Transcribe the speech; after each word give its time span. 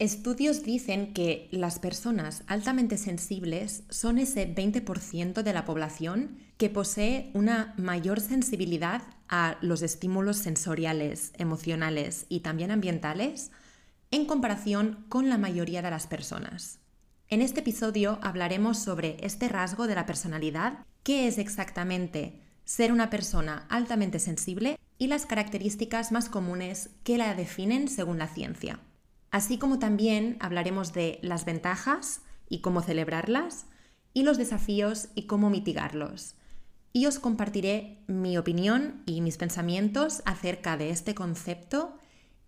Estudios 0.00 0.64
dicen 0.64 1.14
que 1.14 1.48
las 1.52 1.78
personas 1.78 2.42
altamente 2.48 2.98
sensibles 2.98 3.84
son 3.90 4.18
ese 4.18 4.52
20% 4.52 5.42
de 5.42 5.52
la 5.52 5.64
población 5.64 6.38
que 6.56 6.68
posee 6.68 7.30
una 7.32 7.74
mayor 7.76 8.20
sensibilidad 8.20 9.02
a 9.28 9.56
los 9.60 9.82
estímulos 9.82 10.38
sensoriales, 10.38 11.32
emocionales 11.38 12.26
y 12.28 12.40
también 12.40 12.72
ambientales 12.72 13.52
en 14.10 14.26
comparación 14.26 15.06
con 15.08 15.28
la 15.28 15.38
mayoría 15.38 15.80
de 15.80 15.90
las 15.90 16.08
personas. 16.08 16.80
En 17.28 17.40
este 17.40 17.60
episodio 17.60 18.18
hablaremos 18.20 18.78
sobre 18.78 19.16
este 19.24 19.48
rasgo 19.48 19.86
de 19.86 19.94
la 19.94 20.06
personalidad, 20.06 20.84
qué 21.04 21.28
es 21.28 21.38
exactamente 21.38 22.40
ser 22.64 22.90
una 22.90 23.10
persona 23.10 23.66
altamente 23.70 24.18
sensible 24.18 24.76
y 24.98 25.06
las 25.06 25.24
características 25.24 26.10
más 26.10 26.28
comunes 26.28 26.90
que 27.04 27.16
la 27.16 27.34
definen 27.34 27.88
según 27.88 28.18
la 28.18 28.26
ciencia. 28.26 28.80
Así 29.34 29.58
como 29.58 29.80
también 29.80 30.36
hablaremos 30.38 30.92
de 30.92 31.18
las 31.20 31.44
ventajas 31.44 32.20
y 32.48 32.60
cómo 32.60 32.82
celebrarlas, 32.82 33.66
y 34.12 34.22
los 34.22 34.38
desafíos 34.38 35.08
y 35.16 35.26
cómo 35.26 35.50
mitigarlos. 35.50 36.36
Y 36.92 37.06
os 37.06 37.18
compartiré 37.18 37.98
mi 38.06 38.38
opinión 38.38 39.02
y 39.06 39.22
mis 39.22 39.36
pensamientos 39.36 40.22
acerca 40.24 40.76
de 40.76 40.90
este 40.90 41.16
concepto 41.16 41.98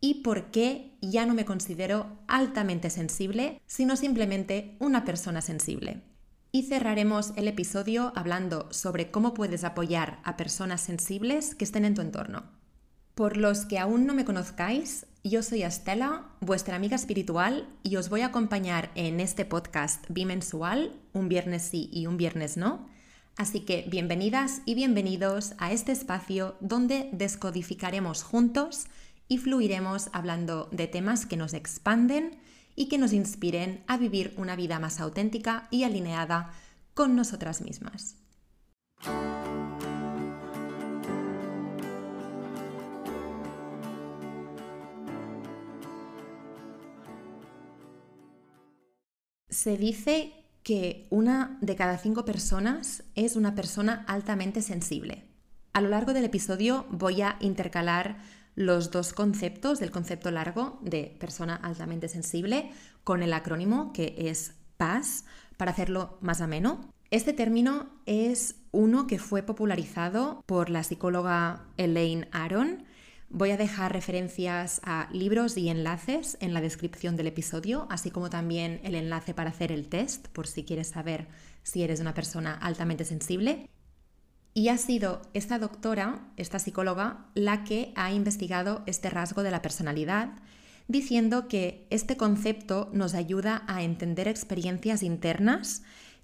y 0.01 0.23
por 0.23 0.53
qué 0.53 0.97
ya 1.03 1.27
no 1.27 1.35
me 1.35 1.45
considero 1.45 2.07
altamente 2.29 2.89
sensible, 2.89 3.61
sino 3.67 3.97
simplemente 3.97 4.77
una 4.79 5.05
persona 5.05 5.41
sensible. 5.41 6.05
Y 6.53 6.69
cerraremos 6.69 7.33
el 7.35 7.49
episodio 7.49 8.13
hablando 8.15 8.69
sobre 8.73 9.11
cómo 9.11 9.35
puedes 9.35 9.65
apoyar 9.65 10.21
a 10.23 10.37
personas 10.37 10.83
sensibles 10.83 11.57
que 11.57 11.65
estén 11.65 11.85
en 11.85 11.95
tu 11.95 12.03
entorno. 12.03 12.45
Por 13.17 13.39
los 13.39 13.65
que 13.65 13.79
aún 13.79 14.07
no 14.07 14.15
me 14.15 14.27
conozcáis, 14.27 15.07
yo 15.29 15.43
soy 15.43 15.63
Estela, 15.63 16.27
vuestra 16.41 16.77
amiga 16.77 16.95
espiritual, 16.95 17.69
y 17.83 17.97
os 17.97 18.09
voy 18.09 18.21
a 18.21 18.27
acompañar 18.27 18.91
en 18.95 19.21
este 19.21 19.45
podcast 19.45 20.05
bimensual, 20.09 20.93
un 21.13 21.29
viernes 21.29 21.63
sí 21.63 21.89
y 21.93 22.07
un 22.07 22.17
viernes 22.17 22.57
no. 22.57 22.89
Así 23.37 23.61
que 23.61 23.85
bienvenidas 23.89 24.63
y 24.67 24.75
bienvenidos 24.75 25.55
a 25.59 25.73
este 25.73 25.93
espacio 25.93 26.57
donde 26.61 27.11
descodificaremos 27.13 28.23
juntos 28.23 28.87
y 29.29 29.39
fluiremos 29.39 30.11
hablando 30.13 30.69
de 30.71 30.87
temas 30.87 31.27
que 31.27 31.37
nos 31.37 31.55
expanden 31.55 32.39
y 32.77 32.89
que 32.89 32.99
nos 32.99 33.13
inspiren 33.13 33.83
a 33.89 33.97
vivir 33.97 34.33
una 34.37 34.55
vida 34.55 34.79
más 34.79 35.01
auténtica 35.01 35.67
y 35.71 35.85
alineada 35.85 36.53
con 36.95 37.17
nosotras 37.17 37.61
mismas. 37.63 38.17
Se 49.67 49.77
dice 49.77 50.33
que 50.63 51.09
una 51.11 51.59
de 51.61 51.75
cada 51.75 51.99
cinco 51.99 52.25
personas 52.25 53.03
es 53.17 53.35
una 53.35 53.57
persona 53.57 54.05
altamente 54.07 54.63
sensible. 54.63 55.25
A 55.73 55.81
lo 55.81 55.89
largo 55.89 56.13
del 56.13 56.25
episodio 56.25 56.87
voy 56.89 57.23
a 57.23 57.37
intercalar 57.41 58.19
los 58.55 58.93
dos 58.93 59.13
conceptos 59.13 59.81
del 59.81 59.91
concepto 59.91 60.31
largo 60.31 60.79
de 60.83 61.17
persona 61.19 61.57
altamente 61.57 62.07
sensible 62.07 62.71
con 63.03 63.25
el 63.25 63.33
acrónimo 63.33 63.93
que 63.93 64.15
es 64.17 64.55
PAS 64.77 65.25
para 65.57 65.73
hacerlo 65.73 66.17
más 66.21 66.41
ameno. 66.41 66.89
Este 67.11 67.33
término 67.33 67.89
es 68.07 68.55
uno 68.71 69.09
que 69.09 69.19
fue 69.19 69.43
popularizado 69.43 70.45
por 70.47 70.71
la 70.71 70.85
psicóloga 70.85 71.65
Elaine 71.77 72.29
Aron 72.31 72.85
Voy 73.29 73.51
a 73.51 73.57
dejar 73.57 73.93
referencias 73.93 74.81
a 74.85 75.09
libros 75.13 75.57
y 75.57 75.69
enlaces 75.69 76.39
en 76.41 76.55
la 76.55 76.61
descripción 76.61 77.17
del 77.17 77.27
episodio, 77.27 77.87
así 77.91 78.11
como 78.11 78.31
también 78.31 78.81
el 78.85 78.95
enlace 78.95 79.35
para 79.35 79.51
hacer 79.51 79.73
el 79.73 79.89
test, 79.89 80.29
por 80.29 80.47
si 80.47 80.65
quieres 80.65 80.89
saber 80.89 81.27
si 81.63 81.83
eres 81.83 82.01
una 82.01 82.15
persona 82.15 82.55
altamente 82.55 83.05
sensible. 83.05 83.69
Y 84.55 84.69
ha 84.69 84.79
sido 84.79 85.23
esta 85.35 85.59
doctora, 85.59 86.31
esta 86.37 86.61
psicóloga, 86.61 87.27
la 87.35 87.65
que 87.65 87.93
ha 87.97 88.13
investigado 88.13 88.83
este 88.87 89.11
rasgo 89.11 89.43
de 89.43 89.51
la 89.51 89.61
personalidad, 89.61 90.31
diciendo 90.89 91.49
que 91.49 91.87
este 91.91 92.17
concepto 92.17 92.91
nos 92.93 93.15
ayuda 93.15 93.65
a 93.67 93.83
entender 93.83 94.29
experiencias 94.29 95.03
internas 95.03 95.83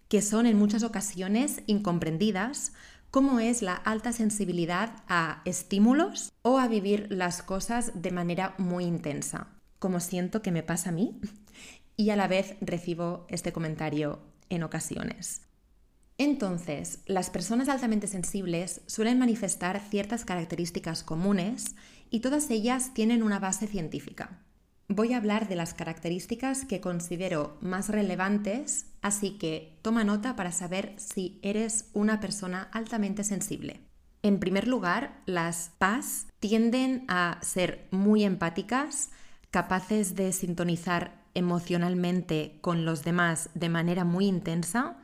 que 0.08 0.22
son 0.22 0.46
en 0.46 0.56
muchas 0.56 0.82
ocasiones 0.82 1.62
incomprendidas 1.66 2.72
cómo 3.12 3.40
es 3.40 3.60
la 3.60 3.74
alta 3.74 4.10
sensibilidad 4.10 5.04
a 5.06 5.42
estímulos 5.44 6.32
o 6.40 6.58
a 6.58 6.66
vivir 6.66 7.08
las 7.10 7.42
cosas 7.42 7.92
de 7.94 8.10
manera 8.10 8.54
muy 8.56 8.84
intensa, 8.84 9.48
como 9.78 10.00
siento 10.00 10.40
que 10.40 10.50
me 10.50 10.62
pasa 10.62 10.88
a 10.88 10.92
mí 10.92 11.20
y 11.94 12.08
a 12.08 12.16
la 12.16 12.26
vez 12.26 12.56
recibo 12.62 13.26
este 13.28 13.52
comentario 13.52 14.20
en 14.48 14.62
ocasiones. 14.62 15.42
Entonces, 16.16 17.00
las 17.04 17.28
personas 17.28 17.68
altamente 17.68 18.06
sensibles 18.06 18.80
suelen 18.86 19.18
manifestar 19.18 19.78
ciertas 19.90 20.24
características 20.24 21.02
comunes 21.02 21.74
y 22.08 22.20
todas 22.20 22.48
ellas 22.48 22.94
tienen 22.94 23.22
una 23.22 23.38
base 23.38 23.66
científica. 23.66 24.40
Voy 24.88 25.12
a 25.12 25.16
hablar 25.16 25.48
de 25.48 25.56
las 25.56 25.74
características 25.74 26.64
que 26.64 26.80
considero 26.80 27.56
más 27.60 27.88
relevantes, 27.88 28.86
así 29.00 29.38
que 29.38 29.78
toma 29.82 30.04
nota 30.04 30.36
para 30.36 30.52
saber 30.52 30.94
si 30.98 31.38
eres 31.42 31.88
una 31.94 32.20
persona 32.20 32.68
altamente 32.72 33.24
sensible. 33.24 33.80
En 34.22 34.38
primer 34.38 34.68
lugar, 34.68 35.22
las 35.26 35.72
PAS 35.78 36.26
tienden 36.40 37.04
a 37.08 37.38
ser 37.42 37.88
muy 37.90 38.24
empáticas, 38.24 39.10
capaces 39.50 40.14
de 40.14 40.32
sintonizar 40.32 41.22
emocionalmente 41.34 42.58
con 42.60 42.84
los 42.84 43.02
demás 43.02 43.50
de 43.54 43.68
manera 43.68 44.04
muy 44.04 44.26
intensa, 44.26 44.98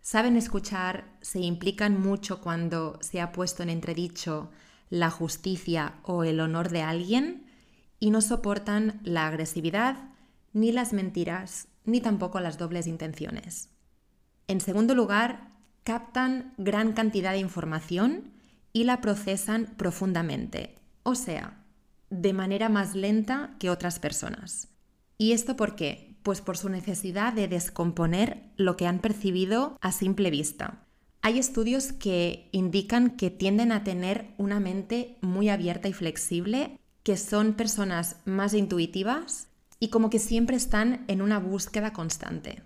saben 0.00 0.36
escuchar, 0.36 1.04
se 1.20 1.40
implican 1.40 2.00
mucho 2.00 2.40
cuando 2.40 2.98
se 3.00 3.20
ha 3.20 3.32
puesto 3.32 3.62
en 3.62 3.70
entredicho 3.70 4.50
la 4.88 5.10
justicia 5.10 5.94
o 6.04 6.22
el 6.22 6.40
honor 6.40 6.70
de 6.70 6.82
alguien, 6.82 7.45
y 7.98 8.10
no 8.10 8.20
soportan 8.20 9.00
la 9.04 9.26
agresividad, 9.26 10.10
ni 10.52 10.72
las 10.72 10.92
mentiras, 10.92 11.68
ni 11.84 12.00
tampoco 12.00 12.40
las 12.40 12.58
dobles 12.58 12.86
intenciones. 12.86 13.70
En 14.48 14.60
segundo 14.60 14.94
lugar, 14.94 15.52
captan 15.84 16.52
gran 16.56 16.92
cantidad 16.92 17.32
de 17.32 17.38
información 17.38 18.32
y 18.72 18.84
la 18.84 19.00
procesan 19.00 19.74
profundamente, 19.76 20.74
o 21.02 21.14
sea, 21.14 21.64
de 22.10 22.32
manera 22.32 22.68
más 22.68 22.94
lenta 22.94 23.56
que 23.58 23.70
otras 23.70 23.98
personas. 23.98 24.68
¿Y 25.18 25.32
esto 25.32 25.56
por 25.56 25.76
qué? 25.76 26.16
Pues 26.22 26.40
por 26.40 26.56
su 26.56 26.68
necesidad 26.68 27.32
de 27.32 27.48
descomponer 27.48 28.52
lo 28.56 28.76
que 28.76 28.86
han 28.86 28.98
percibido 28.98 29.78
a 29.80 29.92
simple 29.92 30.30
vista. 30.30 30.86
Hay 31.22 31.38
estudios 31.38 31.92
que 31.92 32.48
indican 32.52 33.10
que 33.10 33.30
tienden 33.30 33.72
a 33.72 33.82
tener 33.82 34.34
una 34.38 34.60
mente 34.60 35.16
muy 35.22 35.48
abierta 35.48 35.88
y 35.88 35.92
flexible 35.92 36.78
que 37.06 37.16
son 37.16 37.52
personas 37.52 38.16
más 38.24 38.52
intuitivas 38.52 39.46
y 39.78 39.90
como 39.90 40.10
que 40.10 40.18
siempre 40.18 40.56
están 40.56 41.04
en 41.06 41.22
una 41.22 41.38
búsqueda 41.38 41.92
constante. 41.92 42.64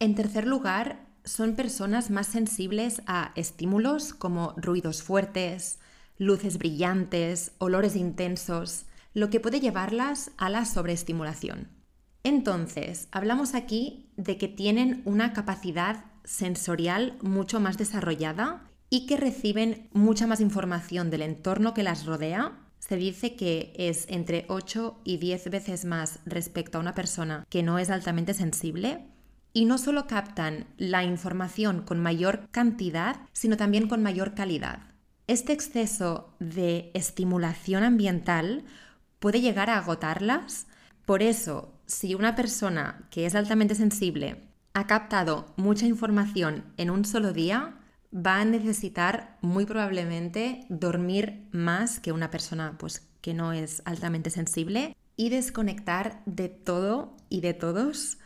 En 0.00 0.16
tercer 0.16 0.48
lugar, 0.48 1.06
son 1.22 1.54
personas 1.54 2.10
más 2.10 2.26
sensibles 2.26 3.02
a 3.06 3.30
estímulos 3.36 4.14
como 4.14 4.52
ruidos 4.56 5.04
fuertes, 5.04 5.78
luces 6.16 6.58
brillantes, 6.58 7.52
olores 7.58 7.94
intensos, 7.94 8.86
lo 9.14 9.30
que 9.30 9.38
puede 9.38 9.60
llevarlas 9.60 10.32
a 10.38 10.50
la 10.50 10.64
sobreestimulación. 10.64 11.68
Entonces, 12.24 13.06
hablamos 13.12 13.54
aquí 13.54 14.10
de 14.16 14.38
que 14.38 14.48
tienen 14.48 15.02
una 15.04 15.32
capacidad 15.32 16.04
sensorial 16.24 17.16
mucho 17.22 17.60
más 17.60 17.78
desarrollada 17.78 18.68
y 18.90 19.06
que 19.06 19.16
reciben 19.16 19.88
mucha 19.92 20.26
más 20.26 20.40
información 20.40 21.10
del 21.10 21.22
entorno 21.22 21.74
que 21.74 21.84
las 21.84 22.06
rodea 22.06 22.64
se 22.88 22.96
dice 22.96 23.36
que 23.36 23.74
es 23.76 24.06
entre 24.08 24.46
8 24.48 25.00
y 25.04 25.18
10 25.18 25.50
veces 25.50 25.84
más 25.84 26.20
respecto 26.24 26.78
a 26.78 26.80
una 26.80 26.94
persona 26.94 27.44
que 27.50 27.62
no 27.62 27.78
es 27.78 27.90
altamente 27.90 28.32
sensible 28.32 29.04
y 29.52 29.66
no 29.66 29.76
solo 29.76 30.06
captan 30.06 30.66
la 30.78 31.04
información 31.04 31.82
con 31.82 32.00
mayor 32.00 32.48
cantidad, 32.50 33.16
sino 33.32 33.58
también 33.58 33.88
con 33.88 34.02
mayor 34.02 34.34
calidad. 34.34 34.80
Este 35.26 35.52
exceso 35.52 36.34
de 36.38 36.90
estimulación 36.94 37.82
ambiental 37.82 38.64
puede 39.18 39.42
llegar 39.42 39.68
a 39.68 39.78
agotarlas. 39.78 40.66
Por 41.04 41.22
eso, 41.22 41.74
si 41.84 42.14
una 42.14 42.34
persona 42.36 43.06
que 43.10 43.26
es 43.26 43.34
altamente 43.34 43.74
sensible 43.74 44.44
ha 44.72 44.86
captado 44.86 45.52
mucha 45.56 45.84
información 45.84 46.64
en 46.78 46.88
un 46.88 47.04
solo 47.04 47.34
día, 47.34 47.77
va 48.14 48.40
a 48.40 48.44
necesitar 48.44 49.38
muy 49.40 49.66
probablemente 49.66 50.64
dormir 50.68 51.46
más 51.52 52.00
que 52.00 52.12
una 52.12 52.30
persona 52.30 52.76
pues, 52.78 53.06
que 53.20 53.34
no 53.34 53.52
es 53.52 53.82
altamente 53.84 54.30
sensible 54.30 54.96
y 55.16 55.30
desconectar 55.30 56.22
de 56.26 56.48
todo 56.48 57.16
y 57.28 57.40
de 57.40 57.54
todos 57.54 58.18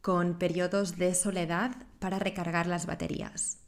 con 0.00 0.38
periodos 0.38 0.98
de 0.98 1.14
soledad 1.14 1.74
para 1.98 2.18
recargar 2.18 2.66
las 2.66 2.86
baterías. 2.86 3.58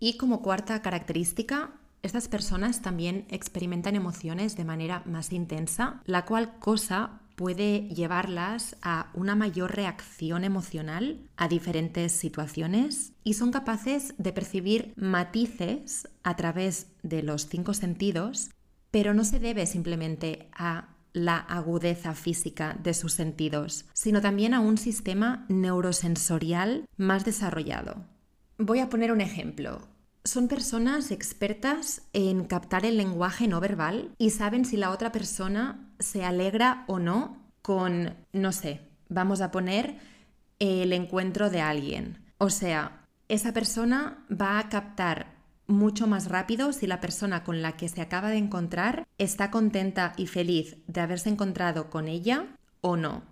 Y 0.00 0.16
como 0.16 0.42
cuarta 0.42 0.82
característica, 0.82 1.72
estas 2.02 2.28
personas 2.28 2.82
también 2.82 3.26
experimentan 3.28 3.96
emociones 3.96 4.56
de 4.56 4.64
manera 4.64 5.02
más 5.06 5.32
intensa, 5.32 6.02
la 6.04 6.24
cual 6.24 6.58
cosa 6.58 7.20
puede 7.38 7.82
llevarlas 7.82 8.74
a 8.82 9.12
una 9.14 9.36
mayor 9.36 9.76
reacción 9.76 10.42
emocional 10.42 11.20
a 11.36 11.46
diferentes 11.46 12.10
situaciones 12.10 13.12
y 13.22 13.34
son 13.34 13.52
capaces 13.52 14.12
de 14.18 14.32
percibir 14.32 14.92
matices 14.96 16.08
a 16.24 16.34
través 16.34 16.88
de 17.04 17.22
los 17.22 17.46
cinco 17.46 17.74
sentidos, 17.74 18.50
pero 18.90 19.14
no 19.14 19.22
se 19.22 19.38
debe 19.38 19.66
simplemente 19.66 20.48
a 20.52 20.96
la 21.12 21.36
agudeza 21.36 22.12
física 22.14 22.76
de 22.82 22.92
sus 22.92 23.12
sentidos, 23.12 23.84
sino 23.92 24.20
también 24.20 24.52
a 24.52 24.58
un 24.58 24.76
sistema 24.76 25.46
neurosensorial 25.48 26.86
más 26.96 27.24
desarrollado. 27.24 28.04
Voy 28.58 28.80
a 28.80 28.88
poner 28.88 29.12
un 29.12 29.20
ejemplo. 29.20 29.86
Son 30.24 30.48
personas 30.48 31.12
expertas 31.12 32.02
en 32.12 32.46
captar 32.46 32.84
el 32.84 32.96
lenguaje 32.96 33.46
no 33.46 33.60
verbal 33.60 34.10
y 34.18 34.30
saben 34.30 34.64
si 34.64 34.76
la 34.76 34.90
otra 34.90 35.12
persona 35.12 35.87
se 35.98 36.24
alegra 36.24 36.84
o 36.86 36.98
no 36.98 37.38
con, 37.62 38.14
no 38.32 38.52
sé, 38.52 38.80
vamos 39.08 39.40
a 39.40 39.50
poner 39.50 39.98
el 40.58 40.92
encuentro 40.92 41.50
de 41.50 41.60
alguien. 41.60 42.24
O 42.38 42.50
sea, 42.50 43.06
esa 43.28 43.52
persona 43.52 44.24
va 44.30 44.58
a 44.58 44.68
captar 44.68 45.38
mucho 45.66 46.06
más 46.06 46.28
rápido 46.28 46.72
si 46.72 46.86
la 46.86 47.00
persona 47.00 47.44
con 47.44 47.60
la 47.60 47.76
que 47.76 47.88
se 47.88 48.00
acaba 48.00 48.30
de 48.30 48.38
encontrar 48.38 49.06
está 49.18 49.50
contenta 49.50 50.14
y 50.16 50.26
feliz 50.26 50.78
de 50.86 51.00
haberse 51.00 51.28
encontrado 51.28 51.90
con 51.90 52.08
ella 52.08 52.46
o 52.80 52.96
no. 52.96 53.22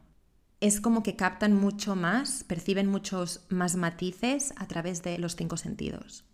Es 0.60 0.80
como 0.80 1.02
que 1.02 1.16
captan 1.16 1.54
mucho 1.54 1.96
más, 1.96 2.44
perciben 2.44 2.88
muchos 2.88 3.46
más 3.48 3.76
matices 3.76 4.52
a 4.56 4.66
través 4.66 5.02
de 5.02 5.18
los 5.18 5.36
cinco 5.36 5.56
sentidos. 5.56 6.24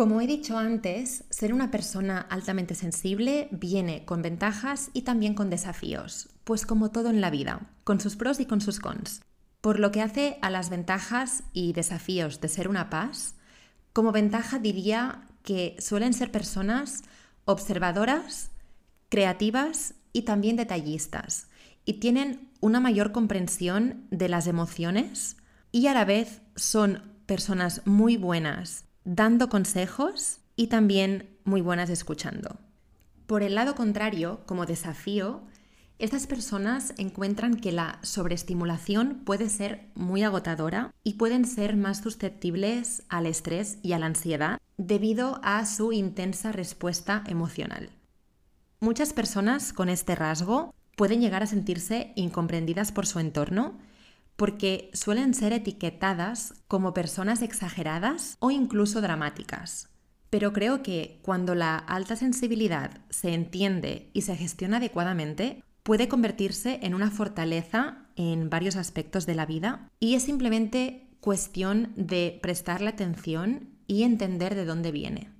Como 0.00 0.22
he 0.22 0.26
dicho 0.26 0.56
antes, 0.56 1.24
ser 1.28 1.52
una 1.52 1.70
persona 1.70 2.22
altamente 2.30 2.74
sensible 2.74 3.48
viene 3.50 4.06
con 4.06 4.22
ventajas 4.22 4.88
y 4.94 5.02
también 5.02 5.34
con 5.34 5.50
desafíos, 5.50 6.30
pues 6.44 6.64
como 6.64 6.90
todo 6.90 7.10
en 7.10 7.20
la 7.20 7.28
vida, 7.28 7.68
con 7.84 8.00
sus 8.00 8.16
pros 8.16 8.40
y 8.40 8.46
con 8.46 8.62
sus 8.62 8.80
cons. 8.80 9.20
Por 9.60 9.78
lo 9.78 9.90
que 9.90 10.00
hace 10.00 10.38
a 10.40 10.48
las 10.48 10.70
ventajas 10.70 11.42
y 11.52 11.74
desafíos 11.74 12.40
de 12.40 12.48
ser 12.48 12.66
una 12.66 12.88
paz, 12.88 13.34
como 13.92 14.10
ventaja 14.10 14.58
diría 14.58 15.28
que 15.42 15.76
suelen 15.80 16.14
ser 16.14 16.32
personas 16.32 17.02
observadoras, 17.44 18.52
creativas 19.10 19.96
y 20.14 20.22
también 20.22 20.56
detallistas, 20.56 21.48
y 21.84 22.00
tienen 22.00 22.48
una 22.60 22.80
mayor 22.80 23.12
comprensión 23.12 24.06
de 24.10 24.30
las 24.30 24.46
emociones 24.46 25.36
y 25.72 25.88
a 25.88 25.92
la 25.92 26.06
vez 26.06 26.40
son 26.56 27.02
personas 27.26 27.82
muy 27.84 28.16
buenas 28.16 28.86
dando 29.04 29.48
consejos 29.48 30.38
y 30.56 30.66
también 30.66 31.36
muy 31.44 31.60
buenas 31.60 31.90
escuchando. 31.90 32.58
Por 33.26 33.42
el 33.42 33.54
lado 33.54 33.74
contrario, 33.74 34.40
como 34.46 34.66
desafío, 34.66 35.42
estas 35.98 36.26
personas 36.26 36.94
encuentran 36.96 37.56
que 37.56 37.72
la 37.72 37.98
sobreestimulación 38.02 39.20
puede 39.24 39.48
ser 39.50 39.90
muy 39.94 40.22
agotadora 40.22 40.92
y 41.04 41.14
pueden 41.14 41.44
ser 41.44 41.76
más 41.76 41.98
susceptibles 42.00 43.02
al 43.08 43.26
estrés 43.26 43.78
y 43.82 43.92
a 43.92 43.98
la 43.98 44.06
ansiedad 44.06 44.58
debido 44.78 45.40
a 45.42 45.66
su 45.66 45.92
intensa 45.92 46.52
respuesta 46.52 47.22
emocional. 47.26 47.90
Muchas 48.80 49.12
personas 49.12 49.74
con 49.74 49.90
este 49.90 50.14
rasgo 50.14 50.74
pueden 50.96 51.20
llegar 51.20 51.42
a 51.42 51.46
sentirse 51.46 52.12
incomprendidas 52.16 52.92
por 52.92 53.06
su 53.06 53.18
entorno 53.18 53.78
porque 54.36 54.90
suelen 54.92 55.34
ser 55.34 55.52
etiquetadas 55.52 56.54
como 56.68 56.94
personas 56.94 57.42
exageradas 57.42 58.36
o 58.40 58.50
incluso 58.50 59.00
dramáticas. 59.00 59.90
Pero 60.30 60.52
creo 60.52 60.82
que 60.82 61.18
cuando 61.22 61.54
la 61.54 61.76
alta 61.76 62.16
sensibilidad 62.16 63.00
se 63.10 63.34
entiende 63.34 64.10
y 64.12 64.22
se 64.22 64.36
gestiona 64.36 64.76
adecuadamente, 64.76 65.62
puede 65.82 66.08
convertirse 66.08 66.78
en 66.82 66.94
una 66.94 67.10
fortaleza 67.10 68.06
en 68.16 68.48
varios 68.48 68.76
aspectos 68.76 69.26
de 69.26 69.34
la 69.34 69.46
vida 69.46 69.90
y 69.98 70.14
es 70.14 70.22
simplemente 70.22 71.08
cuestión 71.20 71.92
de 71.96 72.38
prestarle 72.42 72.88
atención 72.88 73.70
y 73.86 74.04
entender 74.04 74.54
de 74.54 74.64
dónde 74.64 74.92
viene. 74.92 75.30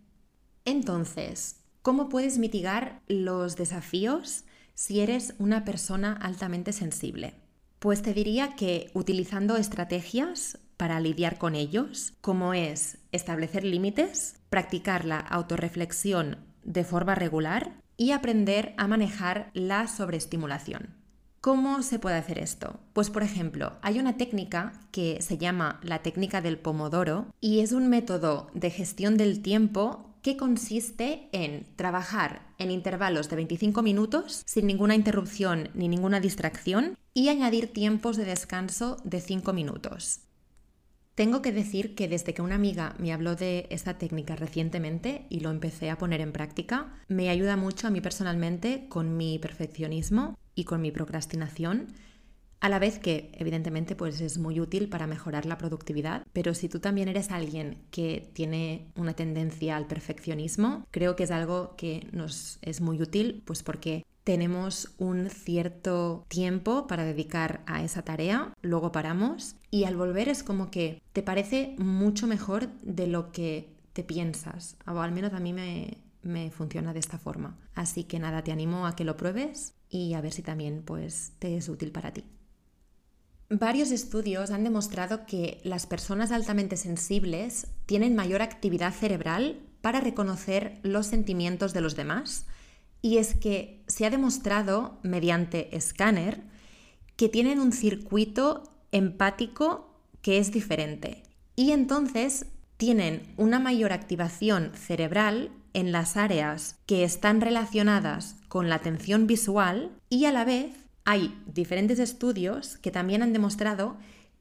Entonces, 0.65 1.61
¿cómo 1.83 2.09
puedes 2.09 2.39
mitigar 2.39 3.01
los 3.07 3.57
desafíos 3.57 4.45
si 4.75 5.01
eres 5.01 5.35
una 5.39 5.65
persona 5.65 6.13
altamente 6.13 6.73
sensible? 6.73 7.35
Pues 7.81 8.03
te 8.03 8.13
diría 8.13 8.57
que 8.57 8.91
utilizando 8.93 9.57
estrategias 9.57 10.59
para 10.77 11.01
lidiar 11.01 11.39
con 11.39 11.55
ellos, 11.55 12.13
como 12.21 12.53
es 12.53 12.99
establecer 13.11 13.65
límites, 13.65 14.37
practicar 14.51 15.07
la 15.07 15.19
autorreflexión 15.19 16.37
de 16.63 16.85
forma 16.85 17.15
regular 17.15 17.73
y 17.97 18.11
aprender 18.11 18.75
a 18.77 18.87
manejar 18.87 19.51
la 19.55 19.89
sobreestimulación. 19.89 20.95
¿Cómo 21.41 21.83
se 21.83 21.99
puede 21.99 22.17
hacer 22.17 22.39
esto? 22.39 22.81
Pues 22.93 23.09
por 23.09 23.23
ejemplo, 23.23 23.79
hay 23.81 23.99
una 23.99 24.19
técnica 24.19 24.75
que 24.91 25.23
se 25.23 25.39
llama 25.39 25.81
la 25.83 26.03
técnica 26.03 26.43
del 26.43 26.59
pomodoro 26.59 27.29
y 27.41 27.61
es 27.61 27.73
un 27.73 27.89
método 27.89 28.51
de 28.53 28.69
gestión 28.69 29.17
del 29.17 29.41
tiempo 29.41 30.10
que 30.23 30.37
consiste 30.37 31.29
en 31.33 31.67
trabajar 31.77 32.43
en 32.59 32.71
intervalos 32.71 33.29
de 33.29 33.37
25 33.37 33.83
minutos 33.83 34.43
sin 34.47 34.67
ninguna 34.67 34.95
interrupción 34.95 35.71
ni 35.75 35.89
ninguna 35.89 36.21
distracción 36.21 36.97
y 37.15 37.29
añadir 37.29 37.73
tiempos 37.73 38.17
de 38.17 38.25
descanso 38.25 38.97
de 39.05 39.21
5 39.21 39.53
minutos. 39.53 40.21
Tengo 41.15 41.43
que 41.43 41.53
decir 41.53 41.95
que 41.95 42.09
desde 42.09 42.33
que 42.33 42.41
una 42.41 42.55
amiga 42.55 42.95
me 42.99 43.13
habló 43.13 43.37
de 43.37 43.67
esta 43.71 43.99
técnica 43.99 44.37
recientemente 44.37 45.27
y 45.29 45.41
lo 45.41 45.51
empecé 45.51 45.91
a 45.91 45.99
poner 45.99 46.21
en 46.21 46.33
práctica, 46.33 46.95
me 47.09 47.29
ayuda 47.29 47.57
mucho 47.57 47.87
a 47.87 47.91
mí 47.91 48.01
personalmente 48.01 48.87
con 48.89 49.17
mi 49.17 49.39
perfeccionismo 49.39 50.39
y 50.55 50.65
con 50.65 50.81
mi 50.81 50.93
procrastinación, 50.93 51.89
a 52.61 52.69
la 52.69 52.79
vez 52.79 52.99
que 52.99 53.33
evidentemente 53.35 53.97
pues 53.97 54.21
es 54.21 54.39
muy 54.39 54.61
útil 54.61 54.89
para 54.89 55.07
mejorar 55.07 55.47
la 55.47 55.59
productividad, 55.59 56.27
pero 56.33 56.55
si 56.55 56.69
tú 56.69 56.81
también 56.81 57.09
eres 57.09 57.31
alguien 57.31 57.79
que 57.91 58.31
tiene 58.35 58.87
una 58.97 59.15
tendencia 59.15 59.77
al 59.77 59.87
perfeccionismo, 59.87 60.87
creo 60.91 61.17
que 61.17 61.25
es 61.25 61.31
algo 61.31 61.75
que 61.77 62.07
nos 62.13 62.59
es 62.63 62.81
muy 62.81 63.01
útil 63.01 63.43
pues 63.47 63.63
porque 63.63 64.05
tenemos 64.25 64.95
un 64.99 65.31
cierto 65.31 66.25
tiempo 66.29 66.87
para 66.87 67.05
dedicar 67.05 67.63
a 67.67 67.83
esa 67.83 68.03
tarea, 68.03 68.55
luego 68.61 68.93
paramos 68.93 69.57
y 69.71 69.85
al 69.85 69.97
volver 69.97 70.29
es 70.29 70.43
como 70.43 70.71
que 70.71 71.03
te 71.13 71.23
parece 71.23 71.75
mucho 71.79 72.27
mejor 72.27 72.69
de 72.83 73.07
lo 73.07 73.33
que 73.33 73.75
te 73.93 74.05
piensas, 74.05 74.77
o 74.87 75.01
al 75.01 75.13
menos 75.13 75.33
a 75.33 75.41
mí 75.41 75.53
me, 75.53 75.99
me 76.23 76.51
funciona 76.51 76.93
de 76.93 77.01
esta 77.01 77.19
forma. 77.19 77.59
Así 77.75 78.05
que 78.05 78.19
nada, 78.19 78.45
te 78.45 78.53
animo 78.53 78.87
a 78.87 78.95
que 78.95 79.05
lo 79.05 79.17
pruebes 79.17 79.75
y 79.89 80.15
a 80.15 80.21
ver 80.21 80.33
si 80.33 80.43
también 80.43 80.83
pues 80.85 81.33
te 81.39 81.57
es 81.57 81.69
útil 81.69 81.91
para 81.91 82.13
ti. 82.13 82.25
Varios 83.53 83.91
estudios 83.91 84.53
han 84.53 84.63
demostrado 84.63 85.27
que 85.27 85.61
las 85.65 85.85
personas 85.85 86.31
altamente 86.31 86.77
sensibles 86.77 87.67
tienen 87.85 88.15
mayor 88.15 88.43
actividad 88.43 88.95
cerebral 88.95 89.59
para 89.81 89.99
reconocer 89.99 90.79
los 90.85 91.09
sentimientos 91.09 91.73
de 91.73 91.81
los 91.81 91.97
demás 91.97 92.47
y 93.03 93.19
es 93.19 93.35
que 93.35 93.83
se 93.89 94.07
ha 94.07 94.11
demostrado 94.11 95.01
mediante 95.03 95.77
escáner 95.77 96.43
que 97.17 97.29
tienen 97.29 97.59
un 97.59 97.73
circuito 97.73 98.63
empático 98.93 100.01
que 100.23 100.39
es 100.39 100.53
diferente. 100.53 101.25
Y 101.57 101.73
entonces 101.73 102.47
tienen 102.77 103.35
una 103.37 103.59
mayor 103.59 103.93
activación 103.93 104.71
cerebral 104.75 105.51
en 105.75 105.91
las 105.91 106.17
áreas 106.17 106.77
que 106.87 107.03
están 107.03 107.41
relacionadas 107.41 108.37
con 108.47 108.69
la 108.69 108.77
atención 108.77 109.27
visual 109.27 109.91
y 110.09 110.27
a 110.27 110.33
la 110.33 110.45
vez 110.45 110.80
hay 111.05 111.37
diferentes 111.47 111.99
estudios 111.99 112.77
que 112.79 112.91
también 112.91 113.23
han 113.23 113.33
demostrado 113.33 113.97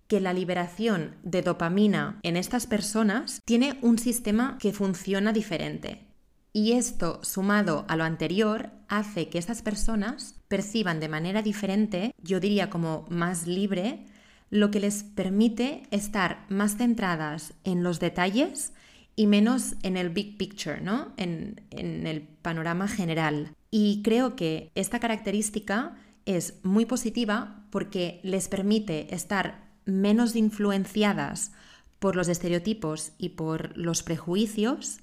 que 0.08 0.20
la 0.20 0.34
liberación 0.34 1.16
de 1.24 1.44
dopamina 1.44 2.20
en 2.24 2.36
estas 2.36 2.66
personas 2.66 3.42
tiene 3.46 3.78
un 3.82 4.00
sistema 4.00 4.58
que 4.60 4.74
funciona 4.74 5.32
diferente. 5.34 6.08
Y 6.52 6.72
esto, 6.72 7.20
sumado 7.24 7.86
a 7.88 7.96
lo 7.96 8.04
anterior, 8.04 8.72
hace 8.88 9.30
que 9.30 9.38
estas 9.38 9.62
personas 9.62 10.36
perciban 10.48 11.00
de 11.00 11.10
manera 11.10 11.44
diferente, 11.44 12.12
yo 12.24 12.40
diría 12.40 12.72
como 12.72 13.06
más 13.10 13.46
libre, 13.46 14.08
lo 14.50 14.72
que 14.72 14.80
les 14.80 15.04
permite 15.04 15.84
estar 15.92 16.44
más 16.50 16.78
centradas 16.78 17.54
en 17.64 17.84
los 17.84 18.00
detalles 18.00 18.74
y 19.16 19.28
menos 19.28 19.76
en 19.84 19.96
el 19.96 20.10
big 20.10 20.38
picture, 20.38 20.82
¿no? 20.82 21.14
En, 21.18 21.62
en 21.70 22.08
el 22.08 22.22
panorama 22.22 22.88
general. 22.88 23.54
Y 23.70 24.02
creo 24.02 24.36
que 24.36 24.72
esta 24.74 25.00
característica 25.00 25.96
es 26.26 26.60
muy 26.64 26.86
positiva 26.86 27.66
porque 27.70 28.20
les 28.24 28.48
permite 28.48 29.14
estar 29.14 29.70
menos 29.86 30.36
influenciadas 30.36 31.52
por 32.00 32.16
los 32.16 32.28
estereotipos 32.28 33.12
y 33.18 33.30
por 33.30 33.78
los 33.78 34.04
prejuicios 34.04 35.00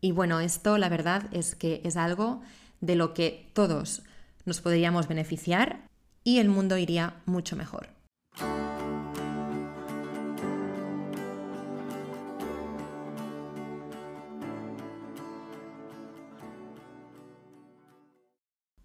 y 0.00 0.12
bueno, 0.12 0.40
esto 0.40 0.78
la 0.78 0.88
verdad 0.88 1.24
es 1.32 1.54
que 1.54 1.80
es 1.84 1.96
algo 1.96 2.42
de 2.80 2.96
lo 2.96 3.14
que 3.14 3.50
todos 3.54 4.02
nos 4.44 4.60
podríamos 4.60 5.08
beneficiar 5.08 5.88
y 6.22 6.38
el 6.38 6.48
mundo 6.48 6.76
iría 6.76 7.14
mucho 7.24 7.56
mejor. 7.56 7.95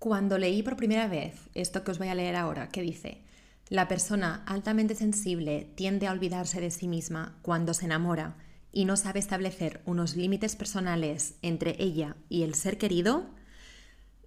Cuando 0.01 0.39
leí 0.39 0.63
por 0.63 0.77
primera 0.77 1.07
vez 1.07 1.35
esto 1.53 1.83
que 1.83 1.91
os 1.91 1.99
voy 1.99 2.07
a 2.07 2.15
leer 2.15 2.35
ahora, 2.35 2.69
que 2.69 2.81
dice, 2.81 3.21
la 3.69 3.87
persona 3.87 4.43
altamente 4.47 4.95
sensible 4.95 5.71
tiende 5.75 6.07
a 6.07 6.11
olvidarse 6.11 6.59
de 6.59 6.71
sí 6.71 6.87
misma 6.87 7.37
cuando 7.43 7.75
se 7.75 7.85
enamora 7.85 8.35
y 8.71 8.85
no 8.85 8.97
sabe 8.97 9.19
establecer 9.19 9.79
unos 9.85 10.15
límites 10.15 10.55
personales 10.55 11.35
entre 11.43 11.75
ella 11.77 12.15
y 12.29 12.41
el 12.41 12.55
ser 12.55 12.79
querido, 12.79 13.29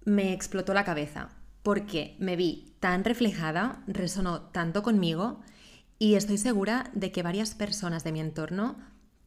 me 0.05 0.31
explotó 0.31 0.73
la 0.73 0.85
cabeza, 0.85 1.31
porque 1.61 2.15
me 2.19 2.37
vi 2.37 2.73
tan 2.79 3.03
reflejada, 3.03 3.83
resonó 3.85 4.43
tanto 4.43 4.81
conmigo 4.81 5.41
y 5.99 6.15
estoy 6.15 6.37
segura 6.37 6.89
de 6.93 7.11
que 7.11 7.21
varias 7.21 7.53
personas 7.53 8.05
de 8.05 8.13
mi 8.13 8.21
entorno 8.21 8.77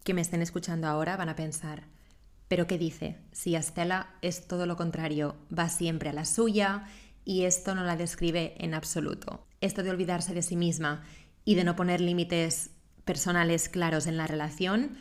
que 0.03 0.15
me 0.15 0.23
estén 0.23 0.41
escuchando 0.41 0.87
ahora 0.87 1.19
van 1.19 1.29
a 1.29 1.37
pensar, 1.37 1.89
pero 2.49 2.67
¿qué 2.67 2.79
dice? 2.79 3.19
Si 3.33 3.55
Estela 3.55 4.15
es 4.23 4.49
todo 4.49 4.67
lo 4.67 4.77
contrario, 4.77 5.37
va 5.57 5.69
siempre 5.69 6.09
a 6.09 6.15
la 6.15 6.25
suya 6.25 6.87
y 7.25 7.45
esto 7.45 7.75
no 7.75 7.85
la 7.85 7.97
describe 7.97 8.55
en 8.59 8.75
absoluto. 8.75 9.47
Esto 9.61 9.83
de 9.83 9.91
olvidarse 9.91 10.35
de 10.35 10.43
sí 10.43 10.57
misma 10.57 11.03
y 11.45 11.55
de 11.55 11.65
no 11.65 11.77
poner 11.77 12.01
límites 12.01 12.71
personales 13.05 13.69
claros 13.69 14.07
en 14.07 14.17
la 14.17 14.27
relación 14.27 14.97